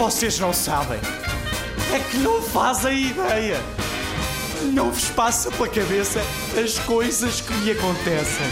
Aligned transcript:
Vocês 0.00 0.38
não 0.38 0.50
sabem. 0.50 0.98
É 1.94 1.98
que 2.10 2.16
não 2.16 2.40
fazem 2.40 3.08
ideia. 3.08 3.58
Não 4.72 4.90
vos 4.90 5.10
passa 5.10 5.50
pela 5.50 5.68
cabeça 5.68 6.22
as 6.58 6.78
coisas 6.78 7.42
que 7.42 7.52
me 7.52 7.72
acontecem. 7.72 8.46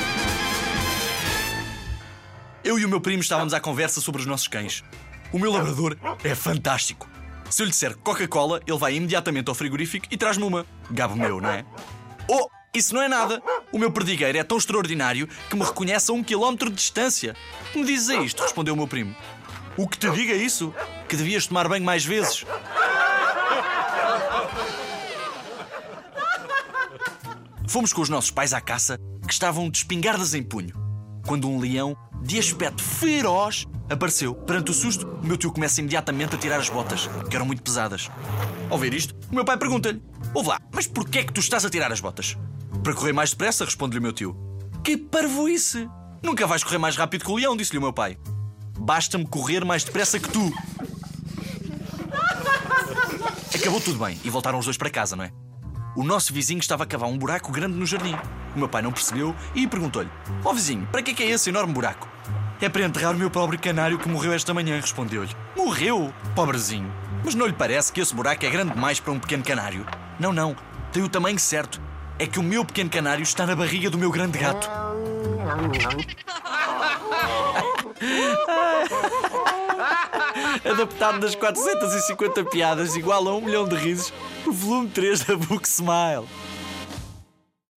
Eu 2.62 2.78
e 2.78 2.84
o 2.84 2.88
meu 2.88 3.00
primo 3.00 3.22
estávamos 3.22 3.54
à 3.54 3.60
conversa 3.60 3.98
sobre 3.98 4.20
os 4.20 4.26
nossos 4.26 4.46
cães. 4.46 4.84
O 5.32 5.38
meu 5.38 5.50
labrador 5.50 5.96
é 6.22 6.34
fantástico. 6.34 7.08
Se 7.48 7.62
eu 7.62 7.64
lhe 7.64 7.70
disser 7.70 7.96
Coca-Cola, 7.96 8.60
ele 8.66 8.78
vai 8.78 8.94
imediatamente 8.96 9.48
ao 9.48 9.54
frigorífico 9.54 10.06
e 10.10 10.18
traz-me 10.18 10.44
uma. 10.44 10.66
Gabo 10.90 11.16
meu, 11.16 11.40
não 11.40 11.48
é? 11.48 11.64
Oh, 12.28 12.46
isso 12.74 12.94
não 12.94 13.00
é 13.00 13.08
nada. 13.08 13.42
O 13.72 13.78
meu 13.78 13.90
perdigueiro 13.90 14.36
é 14.36 14.44
tão 14.44 14.58
extraordinário 14.58 15.26
que 15.48 15.56
me 15.56 15.64
reconhece 15.64 16.10
a 16.10 16.14
um 16.14 16.22
quilómetro 16.22 16.68
de 16.68 16.76
distância. 16.76 17.34
Me 17.74 17.86
dizes 17.86 18.10
a 18.10 18.16
isto? 18.16 18.42
Respondeu 18.42 18.74
o 18.74 18.76
meu 18.76 18.86
primo. 18.86 19.16
O 19.78 19.86
que 19.86 19.96
te 19.96 20.10
diga 20.10 20.34
isso? 20.34 20.74
Que 21.08 21.14
devias 21.14 21.46
tomar 21.46 21.68
banho 21.68 21.84
mais 21.84 22.04
vezes. 22.04 22.44
Fomos 27.68 27.92
com 27.92 28.02
os 28.02 28.08
nossos 28.08 28.32
pais 28.32 28.52
à 28.52 28.60
caça, 28.60 28.98
que 29.24 29.32
estavam 29.32 29.70
de 29.70 29.78
espingardas 29.78 30.34
em 30.34 30.42
punho, 30.42 30.74
quando 31.24 31.48
um 31.48 31.60
leão, 31.60 31.96
de 32.20 32.40
aspecto 32.40 32.82
feroz, 32.82 33.68
apareceu. 33.88 34.34
Perante 34.34 34.72
o 34.72 34.74
susto, 34.74 35.06
o 35.06 35.24
meu 35.24 35.36
tio 35.36 35.52
começa 35.52 35.80
imediatamente 35.80 36.34
a 36.34 36.38
tirar 36.38 36.58
as 36.58 36.68
botas, 36.68 37.08
que 37.30 37.36
eram 37.36 37.46
muito 37.46 37.62
pesadas. 37.62 38.10
Ao 38.68 38.78
ver 38.78 38.92
isto, 38.92 39.14
o 39.30 39.34
meu 39.36 39.44
pai 39.44 39.56
pergunta-lhe: 39.56 40.02
Ouve 40.34 40.48
lá, 40.48 40.60
mas 40.74 40.88
porquê 40.88 41.20
é 41.20 41.24
que 41.24 41.32
tu 41.32 41.38
estás 41.38 41.64
a 41.64 41.70
tirar 41.70 41.92
as 41.92 42.00
botas? 42.00 42.36
Para 42.82 42.94
correr 42.94 43.12
mais 43.12 43.30
depressa, 43.30 43.64
responde-lhe 43.64 44.00
o 44.00 44.02
meu 44.02 44.12
tio. 44.12 44.36
Que 44.82 44.96
parvoíce! 44.96 45.88
Nunca 46.20 46.48
vais 46.48 46.64
correr 46.64 46.78
mais 46.78 46.96
rápido 46.96 47.24
que 47.24 47.30
o 47.30 47.36
leão, 47.36 47.56
disse-lhe 47.56 47.78
o 47.78 47.82
meu 47.82 47.92
pai. 47.92 48.18
Basta-me 48.78 49.26
correr 49.26 49.64
mais 49.64 49.84
depressa 49.84 50.18
que 50.18 50.28
tu. 50.28 50.52
Acabou 53.54 53.80
tudo 53.80 53.98
bem 53.98 54.18
e 54.24 54.30
voltaram 54.30 54.58
os 54.58 54.64
dois 54.64 54.76
para 54.76 54.88
casa, 54.88 55.16
não 55.16 55.24
é? 55.24 55.32
O 55.96 56.04
nosso 56.04 56.32
vizinho 56.32 56.60
estava 56.60 56.84
a 56.84 56.86
cavar 56.86 57.08
um 57.08 57.18
buraco 57.18 57.50
grande 57.50 57.76
no 57.76 57.84
jardim. 57.84 58.14
O 58.54 58.58
meu 58.58 58.68
pai 58.68 58.80
não 58.80 58.92
percebeu 58.92 59.34
e 59.54 59.66
perguntou-lhe: 59.66 60.10
Ó 60.44 60.50
oh, 60.50 60.54
vizinho, 60.54 60.86
para 60.92 61.02
que 61.02 61.10
é, 61.10 61.14
que 61.14 61.22
é 61.24 61.30
esse 61.30 61.50
enorme 61.50 61.72
buraco? 61.72 62.08
É 62.60 62.68
para 62.68 62.84
enterrar 62.84 63.14
o 63.14 63.18
meu 63.18 63.30
pobre 63.30 63.58
canário 63.58 63.98
que 63.98 64.08
morreu 64.08 64.32
esta 64.32 64.54
manhã, 64.54 64.80
respondeu-lhe. 64.80 65.34
Morreu? 65.56 66.12
Pobrezinho. 66.34 66.92
Mas 67.24 67.34
não 67.34 67.46
lhe 67.46 67.52
parece 67.52 67.92
que 67.92 68.00
esse 68.00 68.14
buraco 68.14 68.46
é 68.46 68.50
grande 68.50 68.74
demais 68.74 69.00
para 69.00 69.12
um 69.12 69.18
pequeno 69.18 69.42
canário? 69.42 69.84
Não, 70.20 70.32
não. 70.32 70.56
Tem 70.92 71.02
o 71.02 71.08
tamanho 71.08 71.38
certo. 71.38 71.80
É 72.18 72.26
que 72.26 72.38
o 72.38 72.42
meu 72.42 72.64
pequeno 72.64 72.90
canário 72.90 73.22
está 73.22 73.46
na 73.46 73.54
barriga 73.54 73.90
do 73.90 73.98
meu 73.98 74.10
grande 74.10 74.38
gato. 74.38 74.68
Adaptado 80.64 81.20
das 81.20 81.34
450 81.34 82.44
piadas 82.44 82.96
igual 82.96 83.26
a 83.28 83.36
um 83.36 83.40
milhão 83.40 83.66
de 83.66 83.76
risos, 83.76 84.12
o 84.46 84.52
volume 84.52 84.88
3 84.88 85.24
da 85.24 85.36
Book 85.36 85.66
Smile. 85.66 86.26